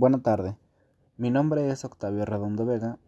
Buena 0.00 0.22
tarde, 0.22 0.56
mi 1.16 1.28
nombre 1.32 1.68
es 1.70 1.84
Octavio 1.84 2.24
Redondo 2.24 2.64
Vega. 2.64 3.00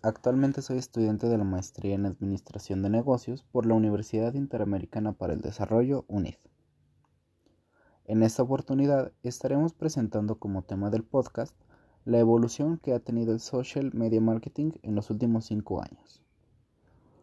Actualmente 0.00 0.62
soy 0.62 0.78
estudiante 0.78 1.28
de 1.28 1.36
la 1.36 1.44
maestría 1.44 1.94
en 1.94 2.06
Administración 2.06 2.80
de 2.80 2.88
Negocios 2.88 3.44
por 3.52 3.66
la 3.66 3.74
Universidad 3.74 4.32
Interamericana 4.32 5.12
para 5.12 5.34
el 5.34 5.42
Desarrollo, 5.42 6.06
UNID. 6.08 6.36
En 8.06 8.22
esta 8.22 8.44
oportunidad 8.44 9.12
estaremos 9.22 9.74
presentando 9.74 10.36
como 10.36 10.62
tema 10.62 10.88
del 10.88 11.04
podcast 11.04 11.54
la 12.06 12.18
evolución 12.18 12.78
que 12.78 12.94
ha 12.94 13.00
tenido 13.00 13.34
el 13.34 13.40
social 13.40 13.90
media 13.92 14.22
marketing 14.22 14.70
en 14.80 14.94
los 14.94 15.10
últimos 15.10 15.44
cinco 15.44 15.82
años. 15.82 16.22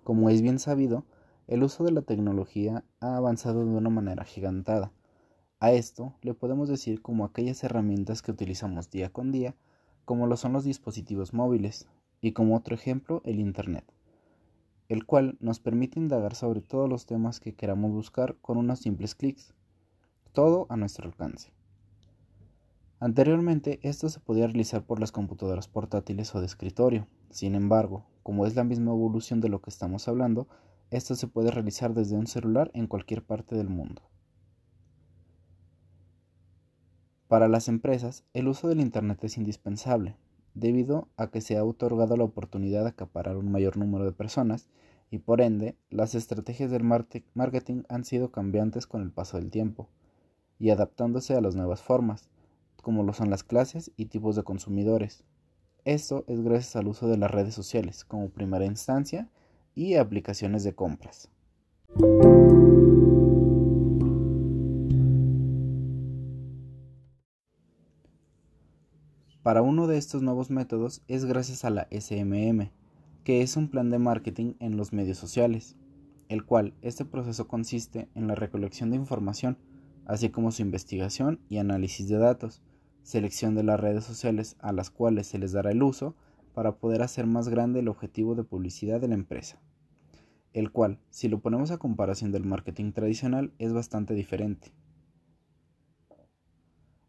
Como 0.03 0.29
es 0.29 0.43
bien 0.43 0.59
sabido, 0.59 1.03
el 1.47 1.63
uso 1.63 1.83
de 1.83 1.93
la 1.93 2.03
tecnología 2.03 2.83
ha 2.99 3.17
avanzado 3.17 3.65
de 3.65 3.71
una 3.71 3.89
manera 3.89 4.23
gigantada 4.23 4.91
a 5.59 5.71
esto 5.71 6.13
le 6.21 6.33
podemos 6.33 6.69
decir 6.69 7.01
como 7.01 7.25
aquellas 7.25 7.63
herramientas 7.63 8.21
que 8.21 8.31
utilizamos 8.31 8.89
día 8.89 9.09
con 9.09 9.31
día, 9.31 9.55
como 10.05 10.25
lo 10.25 10.37
son 10.37 10.53
los 10.53 10.63
dispositivos 10.63 11.33
móviles, 11.33 11.87
y 12.21 12.31
como 12.31 12.55
otro 12.55 12.75
ejemplo 12.75 13.21
el 13.25 13.39
Internet, 13.39 13.85
el 14.87 15.05
cual 15.05 15.37
nos 15.39 15.59
permite 15.59 15.99
indagar 15.99 16.35
sobre 16.35 16.61
todos 16.61 16.89
los 16.89 17.05
temas 17.05 17.39
que 17.39 17.55
queramos 17.55 17.91
buscar 17.91 18.35
con 18.41 18.57
unos 18.57 18.79
simples 18.79 19.15
clics, 19.15 19.53
todo 20.33 20.65
a 20.69 20.77
nuestro 20.77 21.07
alcance. 21.07 21.51
Anteriormente 23.01 23.79
esto 23.81 24.09
se 24.09 24.19
podía 24.19 24.47
realizar 24.47 24.85
por 24.85 24.99
las 24.99 25.11
computadoras 25.11 25.67
portátiles 25.67 26.33
o 26.35 26.39
de 26.39 26.45
escritorio, 26.45 27.07
sin 27.29 27.55
embargo, 27.55 28.05
como 28.23 28.45
es 28.45 28.55
la 28.55 28.63
misma 28.63 28.91
evolución 28.91 29.39
de 29.39 29.49
lo 29.49 29.61
que 29.61 29.69
estamos 29.69 30.07
hablando, 30.07 30.47
esto 30.91 31.15
se 31.15 31.27
puede 31.27 31.51
realizar 31.51 31.93
desde 31.93 32.15
un 32.15 32.27
celular 32.27 32.71
en 32.73 32.87
cualquier 32.87 33.23
parte 33.23 33.55
del 33.55 33.69
mundo. 33.69 34.01
Para 37.29 37.47
las 37.47 37.67
empresas, 37.67 38.23
el 38.33 38.47
uso 38.47 38.69
del 38.69 38.81
Internet 38.81 39.23
es 39.23 39.37
indispensable, 39.37 40.15
debido 40.55 41.09
a 41.15 41.27
que 41.27 41.41
se 41.41 41.57
ha 41.57 41.63
otorgado 41.63 42.17
la 42.17 42.23
oportunidad 42.23 42.81
de 42.81 42.89
acaparar 42.89 43.37
un 43.37 43.51
mayor 43.51 43.77
número 43.77 44.03
de 44.03 44.13
personas 44.13 44.67
y 45.11 45.19
por 45.19 45.39
ende 45.39 45.77
las 45.91 46.15
estrategias 46.15 46.71
del 46.71 46.83
marketing 46.83 47.83
han 47.87 48.03
sido 48.03 48.31
cambiantes 48.31 48.87
con 48.87 49.03
el 49.03 49.11
paso 49.11 49.37
del 49.37 49.51
tiempo 49.51 49.89
y 50.57 50.71
adaptándose 50.71 51.35
a 51.35 51.41
las 51.41 51.53
nuevas 51.53 51.83
formas, 51.83 52.31
como 52.81 53.03
lo 53.03 53.13
son 53.13 53.29
las 53.29 53.43
clases 53.43 53.91
y 53.95 54.05
tipos 54.07 54.35
de 54.35 54.41
consumidores. 54.41 55.23
Esto 55.85 56.23
es 56.25 56.41
gracias 56.41 56.77
al 56.77 56.87
uso 56.87 57.07
de 57.07 57.17
las 57.17 57.29
redes 57.29 57.53
sociales 57.53 58.05
como 58.05 58.29
primera 58.29 58.65
instancia 58.65 59.29
y 59.75 59.93
aplicaciones 59.93 60.63
de 60.63 60.73
compras. 60.73 61.29
Para 69.49 69.63
uno 69.63 69.87
de 69.87 69.97
estos 69.97 70.21
nuevos 70.21 70.51
métodos 70.51 71.01
es 71.07 71.25
gracias 71.25 71.65
a 71.65 71.71
la 71.71 71.87
SMM, 71.89 72.69
que 73.23 73.41
es 73.41 73.57
un 73.57 73.67
plan 73.67 73.89
de 73.89 73.97
marketing 73.97 74.53
en 74.59 74.77
los 74.77 74.93
medios 74.93 75.17
sociales, 75.17 75.75
el 76.27 76.45
cual 76.45 76.75
este 76.83 77.03
proceso 77.03 77.47
consiste 77.47 78.09
en 78.13 78.27
la 78.27 78.35
recolección 78.35 78.91
de 78.91 78.97
información, 78.97 79.57
así 80.05 80.29
como 80.29 80.51
su 80.51 80.61
investigación 80.61 81.39
y 81.49 81.57
análisis 81.57 82.07
de 82.07 82.19
datos, 82.19 82.61
selección 83.01 83.55
de 83.55 83.63
las 83.63 83.79
redes 83.79 84.03
sociales 84.03 84.55
a 84.59 84.71
las 84.71 84.91
cuales 84.91 85.25
se 85.25 85.39
les 85.39 85.51
dará 85.51 85.71
el 85.71 85.81
uso 85.81 86.15
para 86.53 86.75
poder 86.75 87.01
hacer 87.01 87.25
más 87.25 87.49
grande 87.49 87.79
el 87.79 87.87
objetivo 87.87 88.35
de 88.35 88.43
publicidad 88.43 89.01
de 89.01 89.07
la 89.07 89.15
empresa, 89.15 89.59
el 90.53 90.71
cual, 90.71 90.99
si 91.09 91.27
lo 91.27 91.39
ponemos 91.39 91.71
a 91.71 91.79
comparación 91.79 92.31
del 92.31 92.45
marketing 92.45 92.91
tradicional, 92.91 93.51
es 93.57 93.73
bastante 93.73 94.13
diferente. 94.13 94.71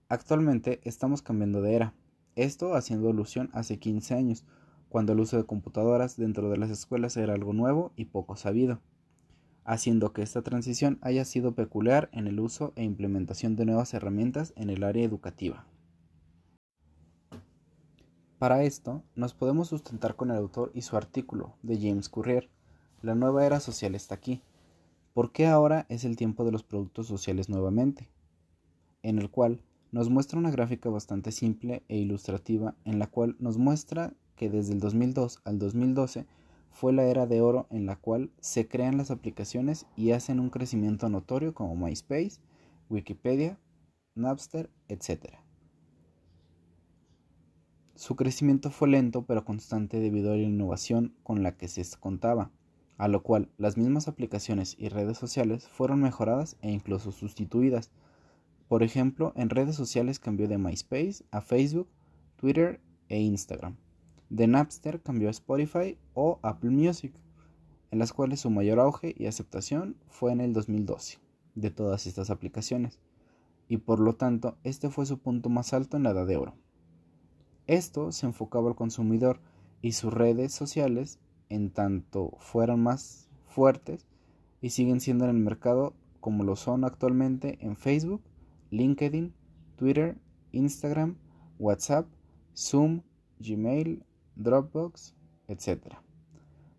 Actualmente 0.09 0.81
estamos 0.85 1.21
cambiando 1.21 1.61
de 1.61 1.75
era, 1.75 1.95
esto 2.45 2.75
haciendo 2.75 3.11
alusión 3.11 3.51
hace 3.53 3.79
15 3.79 4.15
años, 4.15 4.45
cuando 4.89 5.13
el 5.13 5.21
uso 5.21 5.37
de 5.37 5.45
computadoras 5.45 6.17
dentro 6.17 6.51
de 6.51 6.59
las 6.59 6.71
escuelas 6.71 7.17
era 7.17 7.35
algo 7.35 7.53
nuevo 7.53 7.93
y 7.97 8.07
poco 8.07 8.37
sabido, 8.37 8.81
haciendo 9.65 10.13
que 10.13 10.23
esta 10.23 10.43
transición 10.43 10.99
haya 11.01 11.25
sido 11.25 11.55
peculiar 11.55 12.09
en 12.13 12.27
el 12.27 12.41
uso 12.41 12.73
e 12.77 12.85
implementación 12.85 13.57
de 13.57 13.67
nuevas 13.67 13.95
herramientas 13.95 14.53
en 14.57 14.71
el 14.71 14.83
área 14.83 15.05
educativa. 15.05 15.67
Para 18.41 18.63
esto, 18.65 19.05
nos 19.15 19.35
podemos 19.35 19.69
sustentar 19.69 20.17
con 20.17 20.31
el 20.31 20.39
autor 20.39 20.73
y 20.75 20.83
su 20.83 20.97
artículo 20.97 21.55
de 21.63 21.79
James 21.79 22.09
Currier, 22.09 22.49
La 23.03 23.15
nueva 23.15 23.47
era 23.47 23.61
social 23.61 23.95
está 23.95 24.15
aquí. 24.15 24.43
¿Por 25.13 25.31
qué 25.31 25.47
ahora 25.47 25.87
es 25.89 26.05
el 26.05 26.17
tiempo 26.17 26.45
de 26.45 26.53
los 26.53 26.63
productos 26.63 27.07
sociales 27.07 27.49
nuevamente? 27.49 28.09
En 29.03 29.19
el 29.19 29.31
cual 29.31 29.63
nos 29.93 30.09
muestra 30.09 30.39
una 30.39 30.51
gráfica 30.51 30.89
bastante 30.89 31.33
simple 31.33 31.83
e 31.89 31.97
ilustrativa 31.97 32.75
en 32.85 32.99
la 32.99 33.07
cual 33.07 33.37
nos 33.39 33.59
muestra 33.59 34.15
que 34.37 34.49
desde 34.49 34.73
el 34.73 34.81
2002 34.81 35.41
al 35.45 35.59
2012 35.59 36.27
fue 36.71 36.93
la 36.93 37.05
era 37.05 37.27
de 37.27 37.41
oro 37.41 37.67
en 37.71 37.87
la 37.87 37.97
cual 37.97 38.31
se 38.41 38.69
crean 38.69 38.97
las 38.97 39.11
aplicaciones 39.11 39.87
y 39.97 40.13
hacen 40.13 40.39
un 40.41 40.51
crecimiento 40.51 41.09
notorio 41.09 41.53
como 41.53 41.75
MySpace, 41.75 42.41
Wikipedia, 42.89 43.59
Napster, 44.15 44.71
etc. 44.89 45.35
Su 47.97 48.17
crecimiento 48.17 48.71
fue 48.71 48.89
lento 48.89 49.27
pero 49.27 49.45
constante 49.45 50.01
debido 50.01 50.33
a 50.33 50.37
la 50.37 50.43
innovación 50.43 51.15
con 51.23 51.43
la 51.43 51.57
que 51.57 51.69
se 51.69 51.85
contaba, 51.99 52.51
a 52.97 53.09
lo 53.09 53.23
cual 53.23 53.51
las 53.59 53.77
mismas 53.77 54.09
aplicaciones 54.09 54.77
y 54.79 54.89
redes 54.89 55.19
sociales 55.19 55.69
fueron 55.69 56.01
mejoradas 56.01 56.57
e 56.63 56.71
incluso 56.71 57.13
sustituidas, 57.13 57.91
por 58.71 58.85
ejemplo, 58.85 59.33
en 59.35 59.51
redes 59.51 59.75
sociales 59.75 60.21
cambió 60.21 60.47
de 60.47 60.57
MySpace 60.57 61.25
a 61.33 61.41
Facebook, 61.41 61.89
Twitter 62.37 62.81
e 63.09 63.19
Instagram. 63.19 63.75
De 64.29 64.47
Napster 64.47 65.03
cambió 65.03 65.27
a 65.27 65.33
Spotify 65.33 65.99
o 66.15 66.39
Apple 66.43 66.71
Music, 66.71 67.13
en 67.91 67.99
las 67.99 68.13
cuales 68.13 68.39
su 68.39 68.49
mayor 68.49 68.79
auge 68.79 69.13
y 69.19 69.27
aceptación 69.27 69.97
fue 70.07 70.31
en 70.31 70.41
el 70.41 70.53
2012 70.53 71.19
de 71.57 71.73
todas 71.73 72.07
estas 72.07 72.31
aplicaciones, 72.31 73.01
y 73.67 73.79
por 73.79 73.99
lo 73.99 74.15
tanto 74.15 74.57
este 74.63 74.89
fue 74.89 75.05
su 75.05 75.19
punto 75.19 75.49
más 75.49 75.73
alto 75.73 75.97
en 75.97 76.05
la 76.05 76.11
edad 76.11 76.29
de 76.29 76.37
oro. 76.37 76.55
Esto 77.67 78.13
se 78.13 78.27
enfocaba 78.27 78.69
al 78.69 78.77
consumidor 78.77 79.41
y 79.83 79.95
sus 79.95 80.15
redes 80.15 80.55
sociales 80.55 81.19
en 81.49 81.71
tanto 81.71 82.37
fueron 82.39 82.85
más 82.85 83.29
fuertes 83.49 84.07
y 84.63 84.71
siguen 84.71 85.01
siendo 85.01 85.25
en 85.25 85.31
el 85.31 85.43
mercado 85.43 85.93
como 86.21 86.45
lo 86.45 86.55
son 86.55 86.85
actualmente 86.85 87.59
en 87.63 87.75
Facebook 87.75 88.23
LinkedIn, 88.71 89.35
Twitter, 89.77 90.17
Instagram, 90.53 91.17
WhatsApp, 91.59 92.07
Zoom, 92.57 93.03
Gmail, 93.39 94.05
Dropbox, 94.37 95.15
etc. 95.49 95.95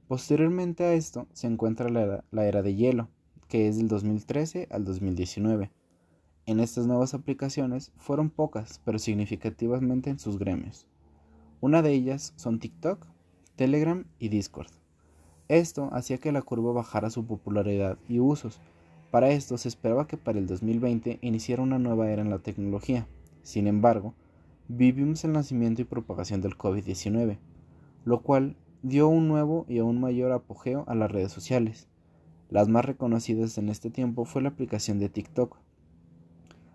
Posteriormente 0.07 0.84
a 0.84 0.94
esto 0.94 1.28
se 1.34 1.47
encuentra 1.47 1.90
la 1.90 2.46
era, 2.46 2.62
de 2.62 2.75
hielo, 2.75 3.09
que 3.47 3.68
es 3.68 3.78
del 3.78 3.88
2013 3.88 4.68
al 4.72 4.84
2019. 4.84 5.72
En 6.46 6.59
estas 6.59 6.88
nuevas 6.88 7.13
aplicaciones 7.13 7.91
fueron 7.97 8.29
pocas, 8.29 8.81
pero 8.84 9.00
significativamente 9.00 10.09
en 10.09 10.19
sus 10.19 10.38
gremios. 10.38 10.88
Una 11.62 11.81
de 11.81 11.94
ellas 11.94 12.34
son 12.35 12.59
TikTok, 12.59 13.06
Telegram 13.56 14.06
y 14.19 14.29
Discord. 14.29 14.72
Esto 15.47 15.90
hacía 15.94 16.18
que 16.18 16.31
la 16.31 16.41
curva 16.41 16.72
bajara 16.72 17.09
su 17.09 17.25
popularidad 17.25 17.97
y 18.08 18.19
usos, 18.19 18.59
para 19.12 19.30
esto 19.30 19.58
se 19.58 19.68
esperaba 19.68 20.08
que 20.08 20.16
para 20.16 20.40
el 20.40 20.48
2020 20.48 21.20
iniciara 21.22 21.62
una 21.62 21.80
nueva 21.80 22.10
era 22.10 22.22
en 22.22 22.30
la 22.30 22.40
tecnología. 22.40 23.08
Sin 23.44 23.68
embargo, 23.68 24.14
vivimos 24.70 25.26
el 25.26 25.34
nacimiento 25.34 25.82
y 25.82 25.86
propagación 25.86 26.40
del 26.40 26.58
COVID-19, 26.58 27.38
lo 28.06 28.22
cual 28.22 28.56
dio 28.84 29.10
un 29.10 29.28
nuevo 29.28 29.66
y 29.68 29.80
aún 29.80 30.00
mayor 30.00 30.32
apogeo 30.32 30.86
a 30.88 30.96
las 30.96 31.12
redes 31.12 31.32
sociales. 31.34 31.88
Las 32.50 32.70
más 32.70 32.85
reconocidas 32.85 33.58
en 33.58 33.68
este 33.68 33.90
tiempo 33.90 34.24
fue 34.24 34.41
la 34.41 34.50
aplicación 34.50 34.97
de 35.00 35.09
TikTok, 35.09 35.58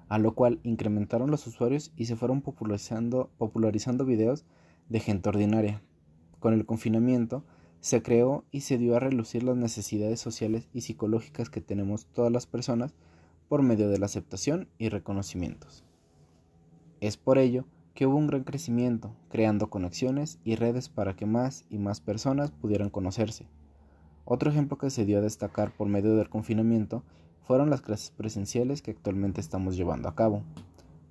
a 0.09 0.19
lo 0.19 0.35
cual 0.35 0.61
incrementaron 0.63 1.31
los 1.31 1.47
usuarios 1.47 1.93
y 1.97 2.05
se 2.05 2.17
fueron 2.17 2.43
popularizando, 2.43 3.31
popularizando 3.39 4.05
videos 4.05 4.45
de 4.89 5.01
gente 5.01 5.31
ordinaria. 5.31 5.83
Con 6.39 6.53
el 6.53 6.67
confinamiento, 6.67 7.45
se 7.87 8.03
creó 8.03 8.45
y 8.51 8.63
se 8.63 8.79
dio 8.79 8.97
a 8.97 8.99
relucir 8.99 9.45
las 9.45 9.57
necesidades 9.57 10.19
sociales 10.19 10.67
y 10.73 10.81
psicológicas 10.81 11.51
que 11.51 11.61
tenemos 11.61 12.07
todas 12.07 12.33
las 12.33 12.45
personas 12.45 12.97
por 13.49 13.63
medio 13.63 13.89
de 13.89 13.97
la 13.97 14.07
aceptación 14.07 14.67
y 14.77 14.89
reconocimientos. 14.89 15.85
Es 17.01 17.17
por 17.17 17.39
ello 17.39 17.65
que 17.95 18.09
hubo 18.09 18.17
un 18.17 18.27
gran 18.27 18.43
crecimiento, 18.43 19.15
creando 19.29 19.71
conexiones 19.71 20.41
y 20.43 20.57
redes 20.57 20.89
para 20.89 21.15
que 21.15 21.27
más 21.27 21.65
y 21.71 21.79
más 21.79 22.01
personas 22.01 22.51
pudieran 22.51 22.91
conocerse. 22.91 23.47
Otro 24.25 24.51
ejemplo 24.51 24.79
que 24.79 24.91
se 24.91 25.05
dio 25.05 25.19
a 25.19 25.23
destacar 25.23 25.71
por 25.71 25.87
medio 25.87 26.17
del 26.17 26.29
confinamiento 26.29 27.05
fueron 27.47 27.71
las 27.71 27.83
clases 27.83 28.11
presenciales 28.11 28.83
que 28.83 28.91
actualmente 28.91 29.41
estamos 29.41 29.77
llevando 29.77 30.09
a 30.09 30.17
cabo. 30.17 30.43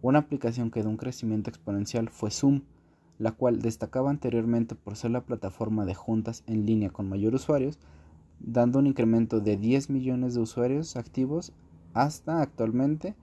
Una 0.02 0.20
aplicación 0.20 0.72
que 0.72 0.82
dio 0.82 0.90
un 0.90 0.98
crecimiento 0.98 1.50
exponencial 1.50 2.10
fue 2.10 2.32
Zoom, 2.32 2.64
la 3.18 3.32
cual 3.32 3.62
destacaba 3.62 4.10
anteriormente 4.10 4.76
por 4.76 4.96
ser 4.96 5.12
la 5.12 5.26
plataforma 5.26 5.86
de 5.86 5.96
juntas 5.96 6.44
en 6.48 6.66
línea 6.66 6.90
con 6.90 7.08
mayor 7.08 7.36
usuarios, 7.36 7.80
dando 8.40 8.80
un 8.80 8.88
incremento 8.88 9.40
de 9.40 9.58
10 9.58 9.90
millones 9.90 10.34
de 10.34 10.42
usuarios 10.42 10.96
activos 10.96 11.54
hasta 11.94 12.42
actualmente 12.42 13.16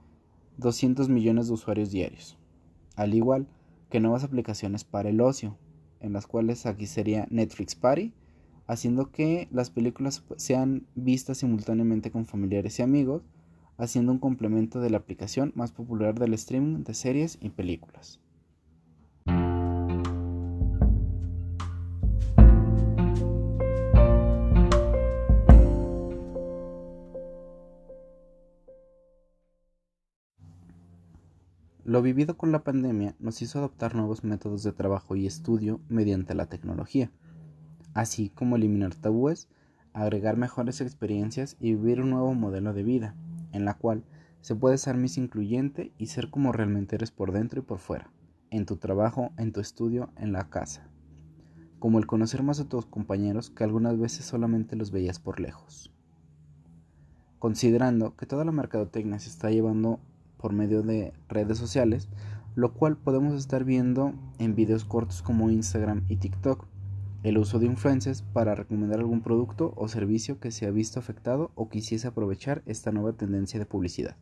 200 0.57 1.09
millones 1.09 1.47
de 1.47 1.53
usuarios 1.53 1.91
diarios, 1.91 2.37
al 2.95 3.13
igual 3.13 3.47
que 3.89 3.99
nuevas 3.99 4.23
aplicaciones 4.23 4.83
para 4.83 5.09
el 5.09 5.21
ocio, 5.21 5.57
en 5.99 6.13
las 6.13 6.27
cuales 6.27 6.65
aquí 6.65 6.87
sería 6.87 7.27
Netflix 7.29 7.75
Party, 7.75 8.13
haciendo 8.65 9.11
que 9.11 9.47
las 9.51 9.69
películas 9.69 10.23
sean 10.37 10.87
vistas 10.95 11.39
simultáneamente 11.39 12.11
con 12.11 12.25
familiares 12.25 12.79
y 12.79 12.81
amigos, 12.81 13.23
haciendo 13.77 14.11
un 14.11 14.19
complemento 14.19 14.79
de 14.79 14.89
la 14.89 14.97
aplicación 14.97 15.51
más 15.55 15.71
popular 15.71 16.17
del 16.19 16.33
streaming 16.33 16.83
de 16.83 16.93
series 16.93 17.37
y 17.41 17.49
películas. 17.49 18.22
Lo 31.93 32.01
vivido 32.01 32.37
con 32.37 32.51
la 32.51 32.63
pandemia 32.63 33.15
nos 33.19 33.43
hizo 33.43 33.59
adoptar 33.59 33.93
nuevos 33.93 34.23
métodos 34.23 34.63
de 34.63 34.71
trabajo 34.71 35.15
y 35.15 35.27
estudio 35.27 35.79
mediante 35.89 36.33
la 36.33 36.47
tecnología, 36.47 37.11
así 37.93 38.29
como 38.29 38.55
eliminar 38.55 38.95
tabúes, 38.95 39.47
agregar 39.93 40.35
mejores 40.35 40.81
experiencias 40.81 41.55
y 41.59 41.75
vivir 41.75 42.01
un 42.01 42.09
nuevo 42.09 42.33
modelo 42.33 42.73
de 42.73 42.81
vida, 42.81 43.15
en 43.51 43.63
la 43.63 43.75
cual 43.75 44.03
se 44.41 44.55
puede 44.55 44.79
ser 44.79 44.97
más 44.97 45.19
incluyente 45.19 45.93
y 45.99 46.07
ser 46.07 46.31
como 46.31 46.51
realmente 46.51 46.95
eres 46.95 47.11
por 47.11 47.31
dentro 47.31 47.59
y 47.59 47.63
por 47.63 47.77
fuera, 47.77 48.09
en 48.49 48.65
tu 48.65 48.77
trabajo, 48.77 49.31
en 49.37 49.51
tu 49.51 49.59
estudio, 49.59 50.09
en 50.17 50.31
la 50.31 50.49
casa, 50.49 50.89
como 51.77 51.99
el 51.99 52.07
conocer 52.07 52.41
más 52.41 52.59
a 52.59 52.67
tus 52.67 52.87
compañeros 52.87 53.51
que 53.51 53.65
algunas 53.65 53.99
veces 53.99 54.25
solamente 54.25 54.75
los 54.75 54.89
veías 54.89 55.19
por 55.19 55.39
lejos. 55.39 55.93
Considerando 57.37 58.15
que 58.15 58.25
toda 58.25 58.45
la 58.45 58.51
mercadotecnia 58.51 59.19
se 59.19 59.29
está 59.29 59.51
llevando 59.51 59.99
por 60.43 60.51
medio 60.51 60.83
de 60.83 61.13
redes 61.29 61.57
sociales, 61.57 62.09
lo 62.53 62.73
cual 62.73 62.97
podemos 62.97 63.33
estar 63.33 63.63
viendo 63.63 64.13
en 64.39 64.55
videos 64.55 64.83
cortos 64.83 65.21
como 65.21 65.49
Instagram 65.49 66.03
y 66.09 66.17
TikTok. 66.17 66.67
El 67.23 67.37
uso 67.37 67.59
de 67.59 67.67
influencers 67.67 68.23
para 68.23 68.53
recomendar 68.53 68.99
algún 68.99 69.21
producto 69.21 69.73
o 69.77 69.87
servicio 69.87 70.41
que 70.41 70.51
se 70.51 70.65
ha 70.67 70.71
visto 70.71 70.99
afectado 70.99 71.51
o 71.55 71.69
quisiese 71.69 72.09
aprovechar 72.09 72.61
esta 72.65 72.91
nueva 72.91 73.13
tendencia 73.13 73.57
de 73.57 73.65
publicidad. 73.65 74.17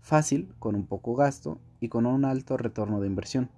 Fácil, 0.00 0.52
con 0.58 0.74
un 0.74 0.86
poco 0.86 1.14
gasto 1.14 1.60
y 1.78 1.88
con 1.88 2.06
un 2.06 2.24
alto 2.24 2.56
retorno 2.56 3.00
de 3.00 3.06
inversión. 3.06 3.48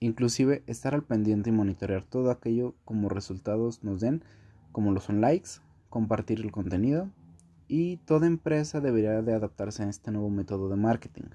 Inclusive 0.00 0.64
estar 0.66 0.94
al 0.94 1.02
pendiente 1.02 1.48
y 1.48 1.54
monitorear 1.54 2.02
todo 2.02 2.30
aquello 2.30 2.74
como 2.84 3.08
resultados 3.08 3.82
nos 3.82 4.02
den, 4.02 4.22
como 4.70 4.92
lo 4.92 5.00
son 5.00 5.22
likes, 5.22 5.62
compartir 5.88 6.40
el 6.40 6.52
contenido, 6.52 7.08
y 7.68 7.98
toda 7.98 8.26
empresa 8.26 8.80
debería 8.80 9.22
de 9.22 9.34
adaptarse 9.34 9.82
a 9.82 9.88
este 9.88 10.10
nuevo 10.10 10.30
método 10.30 10.68
de 10.68 10.76
marketing. 10.76 11.30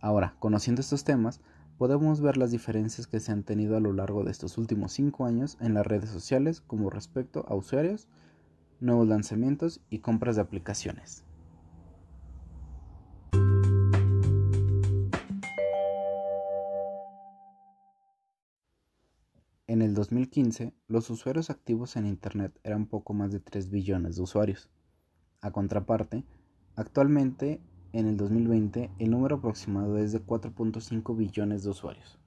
Ahora, 0.00 0.34
conociendo 0.38 0.80
estos 0.80 1.04
temas, 1.04 1.40
podemos 1.78 2.20
ver 2.20 2.36
las 2.36 2.50
diferencias 2.50 3.06
que 3.06 3.20
se 3.20 3.32
han 3.32 3.42
tenido 3.42 3.76
a 3.76 3.80
lo 3.80 3.92
largo 3.92 4.24
de 4.24 4.30
estos 4.30 4.56
últimos 4.56 4.92
cinco 4.92 5.26
años 5.26 5.58
en 5.60 5.74
las 5.74 5.86
redes 5.86 6.10
sociales 6.10 6.60
como 6.60 6.90
respecto 6.90 7.44
a 7.48 7.54
usuarios, 7.54 8.08
nuevos 8.80 9.08
lanzamientos 9.08 9.80
y 9.90 9.98
compras 9.98 10.36
de 10.36 10.42
aplicaciones. 10.42 11.25
En 19.76 19.82
el 19.82 19.92
2015, 19.92 20.72
los 20.88 21.10
usuarios 21.10 21.50
activos 21.50 21.96
en 21.96 22.06
Internet 22.06 22.58
eran 22.64 22.86
poco 22.86 23.12
más 23.12 23.30
de 23.30 23.40
3 23.40 23.68
billones 23.68 24.16
de 24.16 24.22
usuarios. 24.22 24.70
A 25.42 25.50
contraparte, 25.50 26.24
actualmente, 26.76 27.60
en 27.92 28.06
el 28.06 28.16
2020, 28.16 28.90
el 28.98 29.10
número 29.10 29.36
aproximado 29.36 29.98
es 29.98 30.12
de 30.12 30.24
4.5 30.24 31.14
billones 31.14 31.62
de 31.62 31.68
usuarios, 31.68 32.18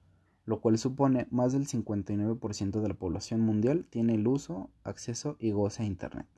lo 0.44 0.60
cual 0.60 0.78
supone 0.78 1.26
más 1.32 1.52
del 1.52 1.66
59% 1.66 2.80
de 2.80 2.88
la 2.88 2.94
población 2.94 3.40
mundial 3.40 3.84
tiene 3.90 4.14
el 4.14 4.28
uso, 4.28 4.70
acceso 4.84 5.36
y 5.40 5.50
goce 5.50 5.82
a 5.82 5.86
Internet. 5.86 6.28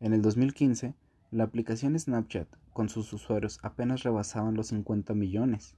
En 0.00 0.12
el 0.12 0.20
2015, 0.20 0.94
la 1.30 1.44
aplicación 1.44 1.98
Snapchat 1.98 2.48
con 2.74 2.90
sus 2.90 3.10
usuarios 3.14 3.58
apenas 3.62 4.02
rebasaban 4.02 4.52
los 4.52 4.66
50 4.66 5.14
millones. 5.14 5.76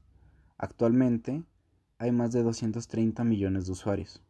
Actualmente, 0.59 1.45
hay 1.99 2.13
más 2.13 2.33
de 2.33 2.43
230 2.43 3.25
millones 3.25 3.67
de 3.67 3.73
usuarios. 3.73 4.23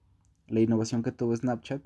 La 0.46 0.60
innovación 0.60 1.02
que 1.02 1.10
tuvo 1.10 1.34
Snapchat 1.34 1.82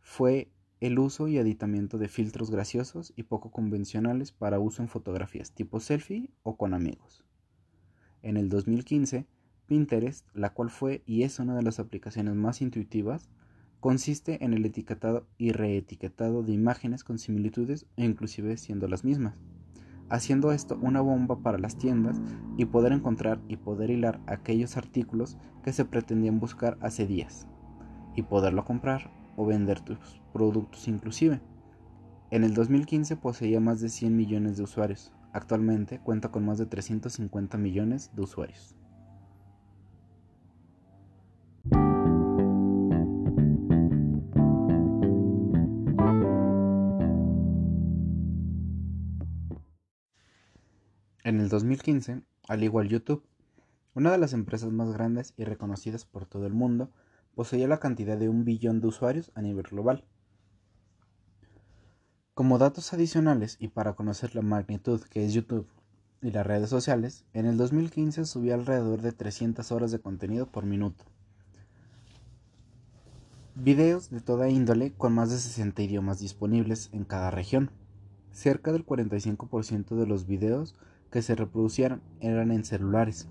fue 0.00 0.48
el 0.80 0.98
uso 0.98 1.28
y 1.28 1.36
aditamiento 1.36 1.98
de 1.98 2.08
filtros 2.08 2.50
graciosos 2.50 3.12
y 3.16 3.24
poco 3.24 3.50
convencionales 3.50 4.32
para 4.32 4.58
uso 4.58 4.82
en 4.82 4.88
fotografías 4.88 5.52
tipo 5.52 5.78
selfie 5.78 6.30
o 6.42 6.56
con 6.56 6.72
amigos. 6.72 7.22
En 8.22 8.38
el 8.38 8.48
2015, 8.48 9.26
Pinterest, 9.66 10.26
la 10.34 10.54
cual 10.54 10.70
fue 10.70 11.02
y 11.04 11.22
es 11.24 11.38
una 11.38 11.54
de 11.54 11.62
las 11.62 11.80
aplicaciones 11.80 12.34
más 12.34 12.62
intuitivas, 12.62 13.28
consiste 13.80 14.42
en 14.42 14.54
el 14.54 14.64
etiquetado 14.64 15.26
y 15.36 15.52
reetiquetado 15.52 16.42
de 16.42 16.52
imágenes 16.52 17.04
con 17.04 17.18
similitudes 17.18 17.84
e 17.96 18.04
inclusive 18.04 18.56
siendo 18.56 18.88
las 18.88 19.04
mismas 19.04 19.34
haciendo 20.10 20.52
esto 20.52 20.78
una 20.82 21.00
bomba 21.00 21.38
para 21.38 21.58
las 21.58 21.76
tiendas 21.76 22.20
y 22.56 22.66
poder 22.66 22.92
encontrar 22.92 23.40
y 23.48 23.56
poder 23.56 23.90
hilar 23.90 24.20
aquellos 24.26 24.76
artículos 24.76 25.38
que 25.62 25.72
se 25.72 25.84
pretendían 25.84 26.40
buscar 26.40 26.76
hace 26.80 27.06
días 27.06 27.46
y 28.14 28.22
poderlo 28.22 28.64
comprar 28.64 29.10
o 29.36 29.46
vender 29.46 29.80
tus 29.80 29.98
productos 30.32 30.88
inclusive. 30.88 31.40
En 32.30 32.44
el 32.44 32.54
2015 32.54 33.16
poseía 33.16 33.60
más 33.60 33.80
de 33.80 33.88
100 33.88 34.16
millones 34.16 34.56
de 34.56 34.64
usuarios, 34.64 35.12
actualmente 35.32 35.98
cuenta 36.00 36.30
con 36.30 36.44
más 36.44 36.58
de 36.58 36.66
350 36.66 37.58
millones 37.58 38.10
de 38.14 38.22
usuarios. 38.22 38.76
2015, 51.50 52.22
al 52.48 52.64
igual 52.64 52.88
YouTube, 52.88 53.22
una 53.94 54.10
de 54.10 54.18
las 54.18 54.32
empresas 54.32 54.70
más 54.72 54.92
grandes 54.92 55.34
y 55.36 55.44
reconocidas 55.44 56.06
por 56.06 56.24
todo 56.24 56.46
el 56.46 56.54
mundo, 56.54 56.90
poseía 57.34 57.68
la 57.68 57.80
cantidad 57.80 58.16
de 58.16 58.28
un 58.28 58.44
billón 58.44 58.80
de 58.80 58.86
usuarios 58.86 59.30
a 59.34 59.42
nivel 59.42 59.64
global. 59.64 60.04
Como 62.34 62.56
datos 62.56 62.94
adicionales 62.94 63.56
y 63.60 63.68
para 63.68 63.92
conocer 63.92 64.34
la 64.34 64.42
magnitud 64.42 65.02
que 65.02 65.26
es 65.26 65.34
YouTube 65.34 65.68
y 66.22 66.30
las 66.30 66.46
redes 66.46 66.70
sociales, 66.70 67.24
en 67.34 67.46
el 67.46 67.56
2015 67.56 68.24
subía 68.24 68.54
alrededor 68.54 69.02
de 69.02 69.12
300 69.12 69.70
horas 69.72 69.90
de 69.90 70.00
contenido 70.00 70.46
por 70.46 70.64
minuto. 70.64 71.04
Videos 73.56 74.08
de 74.10 74.20
toda 74.20 74.48
índole 74.48 74.92
con 74.92 75.12
más 75.12 75.30
de 75.30 75.38
60 75.38 75.82
idiomas 75.82 76.20
disponibles 76.20 76.88
en 76.92 77.04
cada 77.04 77.30
región. 77.30 77.70
Cerca 78.30 78.72
del 78.72 78.86
45% 78.86 79.96
de 79.96 80.06
los 80.06 80.26
videos 80.26 80.76
que 81.10 81.22
se 81.22 81.34
reproducieron 81.34 82.02
eran 82.20 82.50
en 82.52 82.64
celulares. 82.64 83.28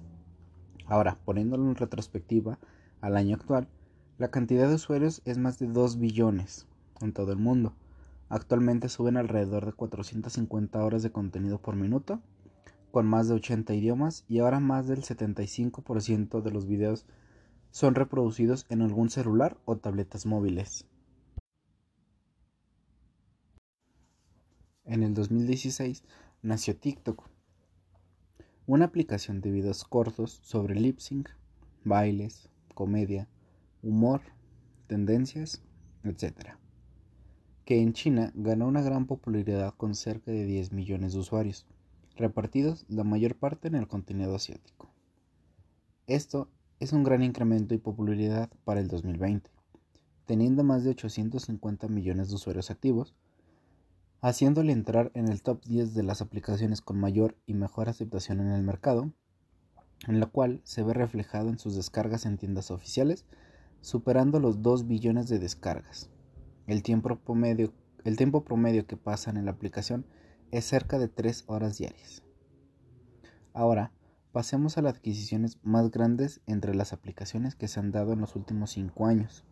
Ahora, 0.86 1.20
poniéndolo 1.26 1.70
en 1.70 1.76
retrospectiva 1.76 2.60
al 3.02 3.16
año 3.16 3.36
actual, 3.36 3.68
la 4.18 4.32
cantidad 4.32 4.68
de 4.68 4.76
usuarios 4.76 5.22
es 5.26 5.38
más 5.38 5.60
de 5.60 5.68
2 5.68 6.00
billones 6.00 6.68
en 7.02 7.14
todo 7.14 7.32
el 7.32 7.38
mundo. 7.38 7.74
Actualmente 8.28 8.90
suben 8.90 9.18
alrededor 9.18 9.66
de 9.66 9.74
450 9.74 10.84
horas 10.84 11.04
de 11.04 11.12
contenido 11.12 11.62
por 11.62 11.76
minuto, 11.76 12.22
con 12.92 13.08
más 13.08 13.28
de 13.28 13.36
80 13.36 13.74
idiomas 13.74 14.26
y 14.28 14.40
ahora 14.40 14.60
más 14.60 14.88
del 14.88 15.04
75% 15.04 16.42
de 16.42 16.52
los 16.52 16.68
videos 16.68 17.06
son 17.72 17.96
reproducidos 17.96 18.66
en 18.70 18.82
algún 18.82 19.10
celular 19.10 19.58
o 19.66 19.78
tabletas 19.78 20.26
móviles. 20.26 20.86
En 24.86 25.04
el 25.04 25.14
2016 25.14 26.04
nació 26.42 26.76
TikTok, 26.76 27.30
una 28.70 28.86
aplicación 28.86 29.42
de 29.42 29.50
videos 29.50 29.84
cortos 29.84 30.42
sobre 30.44 30.76
lip 30.76 31.00
sync, 31.00 31.28
bailes, 31.84 32.50
comedia, 32.76 33.28
humor, 33.82 34.22
tendencias, 34.86 35.64
etc. 36.04 36.52
Que 37.66 37.82
en 37.82 37.94
China 37.94 38.32
ganó 38.36 38.68
una 38.68 38.84
gran 38.84 39.08
popularidad 39.08 39.74
con 39.76 39.96
cerca 39.96 40.30
de 40.30 40.46
10 40.46 40.72
millones 40.72 41.14
de 41.14 41.20
usuarios, 41.20 41.66
repartidos 42.16 42.86
la 42.90 43.04
mayor 43.04 43.34
parte 43.34 43.70
en 43.70 43.74
el 43.74 43.88
continente 43.88 44.36
asiático. 44.36 44.94
Esto 46.06 46.48
es 46.80 46.94
un 46.94 47.04
gran 47.04 47.24
incremento 47.24 47.74
y 47.74 47.80
popularidad 47.80 48.52
para 48.66 48.82
el 48.82 48.88
2020, 48.88 49.50
teniendo 50.28 50.64
más 50.64 50.84
de 50.84 50.92
850 50.92 51.88
millones 51.88 52.30
de 52.30 52.36
usuarios 52.36 52.70
activos, 52.70 53.16
haciéndole 54.22 54.74
entrar 54.74 55.12
en 55.14 55.30
el 55.30 55.42
top 55.42 55.64
10 55.66 55.94
de 55.94 56.04
las 56.04 56.22
aplicaciones 56.22 56.82
con 56.82 57.00
mayor 57.00 57.38
y 57.46 57.54
mejor 57.54 57.90
aceptación 57.90 58.40
en 58.42 58.52
el 58.52 58.64
mercado, 58.64 59.12
en 60.08 60.20
la 60.20 60.26
cual 60.26 60.62
se 60.64 60.84
ve 60.84 60.94
reflejado 60.94 61.50
en 61.50 61.60
sus 61.60 61.76
descargas 61.76 62.26
en 62.26 62.38
tiendas 62.38 62.72
oficiales, 62.72 63.26
superando 63.82 64.40
los 64.40 64.62
2 64.62 64.88
billones 64.88 65.30
de 65.30 65.40
descargas. 65.40 66.10
El 66.68 66.84
tiempo 66.84 67.18
promedio, 67.18 67.74
el 68.04 68.18
tiempo 68.18 68.44
promedio 68.44 68.86
que 68.86 68.98
pasan 68.98 69.38
en 69.38 69.46
la 69.46 69.52
aplicación 69.52 70.06
es 70.52 70.66
cerca 70.66 71.00
de 71.00 71.08
3 71.08 71.46
horas 71.48 71.78
diarias. 71.78 72.24
Ahora, 73.54 73.92
pasemos 74.32 74.78
a 74.78 74.82
las 74.82 74.96
adquisiciones 74.96 75.60
más 75.64 75.92
grandes 75.92 76.42
entre 76.46 76.76
las 76.76 76.94
aplicaciones 76.94 77.56
que 77.56 77.68
se 77.68 77.80
han 77.80 77.92
dado 77.92 78.14
en 78.14 78.22
los 78.22 78.36
últimos 78.36 78.72
cinco 78.72 79.06
años. 79.06 79.46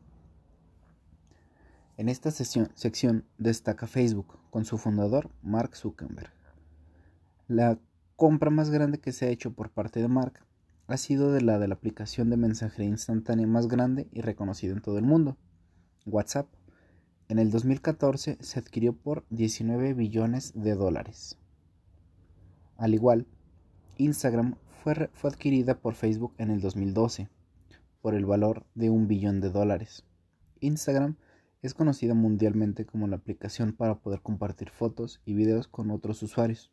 En 1.97 2.09
esta 2.09 2.29
sección 2.29 3.25
destaca 3.39 3.87
Facebook 3.87 4.37
con 4.51 4.65
su 4.65 4.77
fundador 4.77 5.31
Mark 5.41 5.75
Zuckerberg. 5.75 6.31
La 7.47 7.79
compra 8.15 8.51
más 8.51 8.69
grande 8.69 8.99
que 8.99 9.11
se 9.11 9.25
ha 9.25 9.29
hecho 9.29 9.53
por 9.53 9.71
parte 9.71 9.99
de 9.99 10.07
Mark 10.07 10.45
ha 10.85 10.97
sido 10.97 11.31
de 11.31 11.41
la 11.41 11.57
de 11.57 11.67
la 11.67 11.73
aplicación 11.73 12.29
de 12.29 12.37
mensajería 12.37 12.91
instantánea 12.91 13.47
más 13.47 13.67
grande 13.67 14.07
y 14.11 14.21
reconocida 14.21 14.73
en 14.73 14.81
todo 14.81 14.99
el 14.99 15.05
mundo, 15.05 15.37
WhatsApp. 16.05 16.47
En 17.29 17.39
el 17.39 17.49
2014 17.49 18.37
se 18.41 18.59
adquirió 18.59 18.93
por 18.93 19.25
19 19.31 19.95
billones 19.95 20.53
de 20.53 20.75
dólares. 20.75 21.39
Al 22.77 22.93
igual, 22.93 23.25
Instagram 23.97 24.55
fue, 24.83 25.09
fue 25.13 25.31
adquirida 25.31 25.79
por 25.79 25.95
Facebook 25.95 26.35
en 26.37 26.51
el 26.51 26.61
2012 26.61 27.27
por 28.03 28.13
el 28.13 28.27
valor 28.27 28.67
de 28.75 28.91
un 28.91 29.07
billón 29.07 29.41
de 29.41 29.49
dólares. 29.49 30.05
Instagram 30.59 31.17
es 31.61 31.73
conocida 31.73 32.13
mundialmente 32.13 32.85
como 32.85 33.07
la 33.07 33.15
aplicación 33.15 33.73
para 33.73 33.99
poder 33.99 34.21
compartir 34.21 34.69
fotos 34.69 35.21
y 35.25 35.33
videos 35.33 35.67
con 35.67 35.91
otros 35.91 36.21
usuarios. 36.23 36.71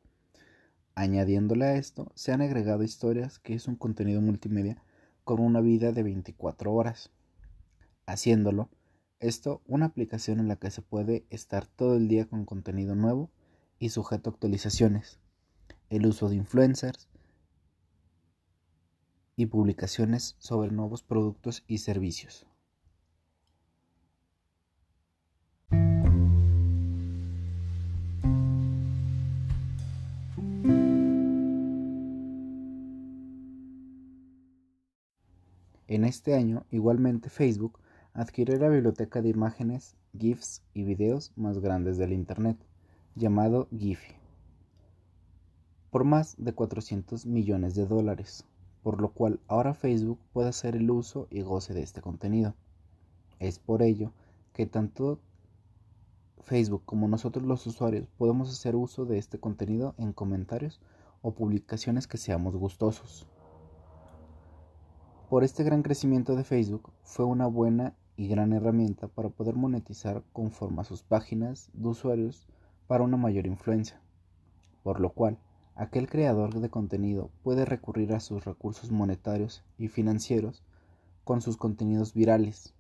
Añadiéndole 0.95 1.64
a 1.64 1.76
esto, 1.76 2.12
se 2.14 2.33
han 2.33 2.43
agregado 2.43 2.83
historias 2.83 3.38
que 3.38 3.55
es 3.55 3.67
un 3.67 3.76
contenido 3.76 4.21
multimedia 4.21 4.83
con 5.25 5.41
una 5.41 5.61
vida 5.61 5.93
de 5.93 6.03
24 6.03 6.73
horas. 6.73 7.11
Haciéndolo, 8.07 8.69
esto 9.21 9.62
una 9.67 9.87
aplicación 9.87 10.38
en 10.38 10.49
la 10.49 10.57
que 10.57 10.71
se 10.71 10.83
puede 10.83 11.25
estar 11.31 11.67
todo 11.67 11.97
el 11.97 12.09
día 12.09 12.26
con 12.26 12.45
contenido 12.45 12.95
nuevo 12.95 13.31
y 13.79 13.88
sujeto 13.88 14.31
a 14.31 14.33
actualizaciones, 14.35 15.19
el 15.88 16.07
uso 16.07 16.29
de 16.29 16.37
influencers 16.37 17.09
y 19.37 19.47
publicaciones 19.47 20.37
sobre 20.38 20.71
nuevos 20.71 21.03
productos 21.03 21.64
y 21.67 21.79
servicios. 21.79 22.47
En 35.95 36.05
este 36.05 36.35
año, 36.35 36.67
igualmente 36.73 37.31
Facebook 37.31 37.79
adquirió 38.15 38.59
la 38.59 38.69
biblioteca 38.69 39.23
de 39.23 39.29
imágenes, 39.29 39.95
GIFs 40.19 40.61
y 40.75 40.83
videos 40.83 41.31
más 41.37 41.61
grandes 41.61 41.99
del 41.99 42.13
Internet, 42.13 42.57
llamado 43.15 43.69
Giphy, 43.71 44.17
por 45.91 46.03
más 46.03 46.35
de 46.37 46.53
400 46.53 47.27
millones 47.27 47.77
de 47.77 47.87
dólares, 47.87 48.45
por 48.83 49.01
lo 49.01 49.13
cual 49.13 49.39
ahora 49.47 49.73
Facebook 49.73 50.19
puede 50.33 50.49
hacer 50.49 50.75
el 50.75 50.91
uso 50.91 51.29
y 51.31 51.43
goce 51.43 51.75
de 51.75 51.85
este 51.85 52.01
contenido. 52.01 52.57
Es 53.39 53.61
por 53.61 53.81
ello 53.81 54.11
que 54.53 54.67
tanto 54.67 55.21
Facebook 56.41 56.83
como 56.85 57.07
nosotros 57.07 57.47
los 57.47 57.65
usuarios 57.69 58.09
podemos 58.19 58.51
hacer 58.51 58.75
uso 58.75 59.05
de 59.05 59.19
este 59.19 59.39
contenido 59.39 59.95
en 59.97 60.13
comentarios 60.13 60.81
o 61.23 61.37
publicaciones 61.37 62.09
que 62.09 62.19
seamos 62.19 62.57
gustosos. 62.57 63.29
Por 65.31 65.43
este 65.43 65.64
gran 65.64 65.83
crecimiento 65.83 66.37
de 66.37 66.45
Facebook 66.45 66.93
fue 67.02 67.25
una 67.25 67.47
buena 67.47 67.95
y 68.14 68.28
gran 68.28 68.52
herramienta 68.52 69.09
para 69.09 69.31
poder 69.31 69.54
monetizar 69.54 70.23
conforme 70.35 70.83
a 70.83 70.85
sus 70.85 71.02
páginas 71.02 71.71
de 71.73 71.88
usuarios 71.88 72.47
para 72.87 73.04
una 73.04 73.16
mayor 73.16 73.47
influencia, 73.47 73.99
por 74.83 75.00
lo 75.00 75.11
cual 75.11 75.38
aquel 75.76 76.11
creador 76.11 76.61
de 76.61 76.69
contenido 76.69 77.31
puede 77.43 77.64
recurrir 77.64 78.12
a 78.12 78.21
sus 78.21 78.45
recursos 78.45 78.90
monetarios 78.90 79.64
y 79.78 79.88
financieros 79.88 80.62
con 81.25 81.40
sus 81.40 81.57
contenidos 81.57 82.12
virales. 82.12 82.74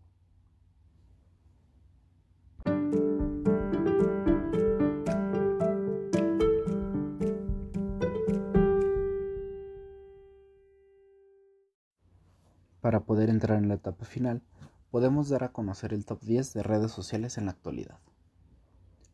Para 12.84 13.00
poder 13.00 13.30
entrar 13.30 13.56
en 13.56 13.68
la 13.68 13.76
etapa 13.76 14.04
final, 14.04 14.42
podemos 14.90 15.30
dar 15.30 15.42
a 15.42 15.52
conocer 15.52 15.94
el 15.94 16.04
top 16.04 16.20
10 16.20 16.52
de 16.52 16.62
redes 16.62 16.92
sociales 16.92 17.38
en 17.38 17.46
la 17.46 17.52
actualidad. 17.52 17.98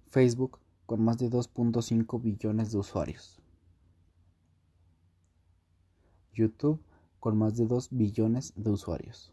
Facebook, 0.09 0.59
con 0.87 1.05
más 1.05 1.19
de 1.19 1.31
2.5 1.31 2.21
billones 2.21 2.73
de 2.73 2.79
usuarios. 2.79 3.41
YouTube, 6.33 6.83
con 7.21 7.39
más 7.39 7.57
de 7.57 7.67
2 7.67 7.91
billones 7.93 8.53
de 8.57 8.71
usuarios. 8.71 9.33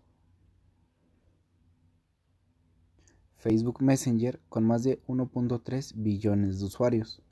Facebook 3.34 3.82
Messenger, 3.82 4.40
con 4.50 4.66
más 4.66 4.84
de 4.84 5.02
1.3 5.08 5.94
billones 5.96 6.60
de 6.60 6.66
usuarios. 6.66 7.24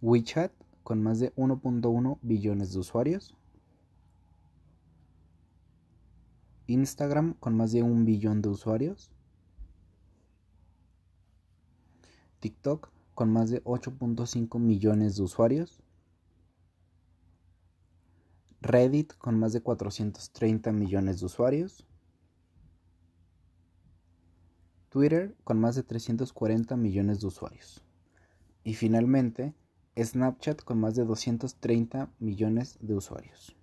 WeChat, 0.00 0.50
con 0.82 1.04
más 1.04 1.20
de 1.20 1.32
1.1 1.36 2.18
billones 2.22 2.72
de 2.72 2.80
usuarios. 2.80 3.37
Instagram 6.68 7.34
con 7.40 7.56
más 7.56 7.72
de 7.72 7.82
un 7.82 8.04
billón 8.04 8.42
de 8.42 8.50
usuarios. 8.50 9.10
TikTok 12.40 12.90
con 13.14 13.32
más 13.32 13.50
de 13.50 13.64
8.5 13.64 14.60
millones 14.60 15.16
de 15.16 15.22
usuarios. 15.22 15.82
Reddit 18.60 19.14
con 19.14 19.38
más 19.38 19.54
de 19.54 19.62
430 19.62 20.70
millones 20.72 21.20
de 21.20 21.26
usuarios. 21.26 21.86
Twitter 24.90 25.34
con 25.44 25.58
más 25.58 25.74
de 25.74 25.82
340 25.82 26.76
millones 26.76 27.20
de 27.20 27.26
usuarios. 27.28 27.82
Y 28.62 28.74
finalmente, 28.74 29.54
Snapchat 29.96 30.62
con 30.62 30.78
más 30.80 30.94
de 30.94 31.04
230 31.04 32.12
millones 32.18 32.78
de 32.82 32.94
usuarios. 32.94 33.56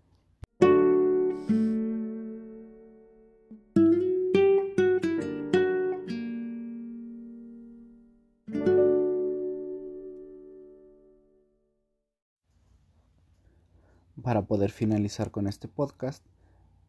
Para 14.25 14.41
poder 14.41 14.71
finalizar 14.71 15.29
con 15.29 15.45
este 15.45 15.67
podcast, 15.67 16.25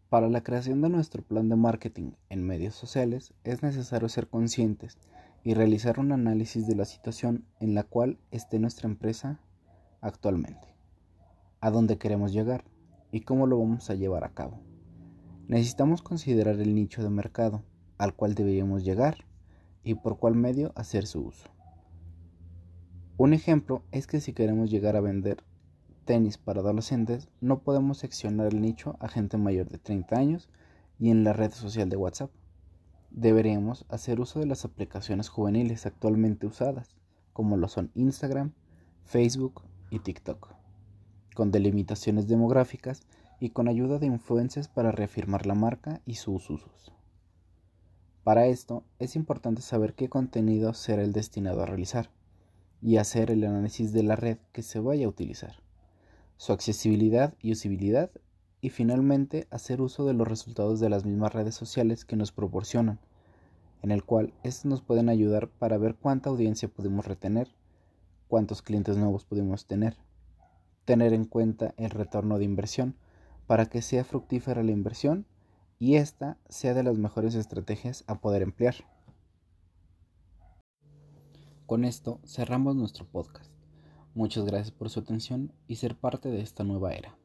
para 0.09 0.31
la 0.31 0.43
creación 0.43 0.81
de 0.81 0.89
nuestro 0.89 1.23
plan 1.23 1.51
de 1.51 1.57
marketing 1.57 2.13
en 2.31 2.43
medios 2.43 2.75
sociales 2.75 3.35
es 3.45 3.63
necesario 3.63 4.09
ser 4.09 4.27
conscientes 4.27 4.97
y 5.45 5.53
realizar 5.53 6.01
un 6.01 6.13
análisis 6.13 6.67
de 6.67 6.75
la 6.75 6.87
situación 6.87 7.45
en 7.61 7.75
la 7.75 7.83
cual 7.83 8.17
esté 8.31 8.59
nuestra 8.59 8.89
empresa 8.89 9.39
actualmente, 10.01 10.67
a 11.61 11.71
dónde 11.71 11.99
queremos 11.99 12.33
llegar 12.33 12.65
y 13.13 13.21
cómo 13.21 13.47
lo 13.47 13.59
vamos 13.59 13.91
a 13.91 13.95
llevar 13.97 14.25
a 14.25 14.33
cabo. 14.33 14.59
Necesitamos 15.47 16.01
considerar 16.01 16.59
el 16.59 16.75
nicho 16.75 17.03
de 17.03 17.11
mercado 17.11 17.63
al 17.99 18.15
cual 18.15 18.35
deberíamos 18.35 18.83
llegar 18.83 19.27
y 19.85 19.97
por 19.97 20.19
cuál 20.19 20.37
medio 20.37 20.73
hacer 20.75 21.07
su 21.07 21.27
uso. 21.27 21.51
Un 23.19 23.35
ejemplo 23.35 23.83
es 23.93 24.07
que 24.07 24.21
si 24.21 24.33
queremos 24.33 24.71
llegar 24.71 24.97
a 24.97 25.03
vender 25.03 25.45
tenis 26.07 26.39
para 26.39 26.61
adolescentes, 26.61 27.29
no 27.41 27.59
podemos 27.59 27.99
seccionar 27.99 28.47
el 28.47 28.63
nicho 28.63 28.97
a 29.01 29.09
gente 29.09 29.37
mayor 29.37 29.69
de 29.69 29.77
30 29.77 30.17
años 30.17 30.49
y 30.99 31.11
en 31.11 31.25
la 31.25 31.35
red 31.35 31.51
social 31.51 31.91
de 31.91 31.97
WhatsApp. 31.97 32.31
Deberíamos 33.11 33.85
hacer 33.89 34.21
uso 34.21 34.41
de 34.41 34.47
las 34.47 34.65
aplicaciones 34.65 35.29
juveniles 35.29 35.85
actualmente 35.85 36.47
usadas, 36.47 36.97
como 37.35 37.57
lo 37.57 37.69
son 37.69 37.91
Instagram, 37.95 38.53
Facebook 39.05 39.63
y 39.91 39.99
TikTok, 39.99 40.55
con 41.35 41.51
delimitaciones 41.51 42.29
demográficas 42.29 43.03
y 43.41 43.51
con 43.51 43.69
ayuda 43.69 43.99
de 43.99 44.07
influencias 44.07 44.69
para 44.69 44.93
reafirmar 44.93 45.45
la 45.45 45.55
marca 45.55 46.01
y 46.07 46.15
sus 46.15 46.49
usos. 46.49 46.93
Para 48.23 48.47
esto 48.47 48.85
es 48.99 49.17
importante 49.17 49.61
saber 49.61 49.95
qué 49.95 50.09
contenido 50.09 50.73
será 50.73 51.03
el 51.03 51.13
destinado 51.13 51.63
a 51.63 51.67
realizar 51.67 52.11
y 52.81 52.97
hacer 52.97 53.31
el 53.31 53.45
análisis 53.45 53.93
de 53.93 54.05
la 54.05 54.17
red 54.17 54.39
que 54.53 54.63
se 54.63 54.79
vaya 54.79 55.07
a 55.07 55.09
utilizar 55.09 55.66
su 56.37 56.53
accesibilidad 56.53 57.35
y 57.41 57.53
usabilidad 57.53 58.11
y 58.61 58.71
finalmente 58.71 59.47
hacer 59.51 59.81
uso 59.81 60.07
de 60.07 60.15
los 60.15 60.27
resultados 60.27 60.81
de 60.81 60.89
las 60.89 61.05
mismas 61.05 61.33
redes 61.33 61.55
sociales 61.55 62.05
que 62.05 62.17
nos 62.17 62.33
proporcionan, 62.33 62.99
en 63.83 63.91
el 63.91 64.05
cual 64.05 64.35
estos 64.43 64.67
nos 64.67 64.83
pueden 64.83 65.09
ayudar 65.09 65.49
para 65.49 65.79
ver 65.79 65.95
cuánta 65.95 66.31
audiencia 66.31 66.69
podemos 66.69 67.07
retener, 67.07 67.55
cuántos 68.29 68.63
clientes 68.63 68.97
nuevos 68.97 69.25
podemos 69.25 69.67
tener, 69.67 69.97
tener 70.85 71.13
en 71.13 71.25
cuenta 71.25 71.75
el 71.77 71.91
retorno 71.91 72.39
de 72.39 72.45
inversión 72.45 72.97
para 73.47 73.67
que 73.67 73.83
sea 73.83 74.05
fructífera 74.05 74.63
la 74.63 74.73
inversión 74.73 75.27
y 75.79 75.97
esta 75.97 76.39
sea 76.49 76.75
de 76.75 76.83
las 76.83 76.99
mejores 76.99 77.35
estrategias 77.35 78.05
a 78.07 78.21
poder 78.21 78.43
emplear. 78.43 78.75
Con 81.67 81.85
esto 81.85 82.21
cerramos 82.25 82.77
nuestro 82.77 83.07
podcast. 83.07 83.56
Muchas 84.17 84.47
gracias 84.47 84.71
por 84.71 84.89
su 84.89 85.01
atención 85.01 85.53
y 85.69 85.77
ser 85.77 85.95
parte 85.95 86.31
de 86.31 86.41
esta 86.41 86.65
nueva 86.65 86.95
era. 86.95 87.19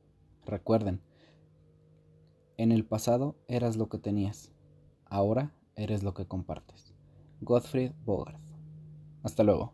Recuerden, 0.45 0.99
en 2.57 2.73
el 2.73 2.83
pasado 2.83 3.37
eras 3.47 3.77
lo 3.77 3.87
que 3.87 3.97
tenías, 3.97 4.51
ahora 5.05 5.55
eres 5.77 6.03
lo 6.03 6.13
que 6.13 6.27
compartes. 6.27 6.93
Gottfried 7.39 7.93
Bogart. 8.03 8.41
Hasta 9.23 9.43
luego. 9.43 9.71